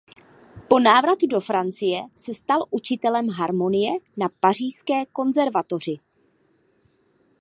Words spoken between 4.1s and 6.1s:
na pařížské konzervatoři.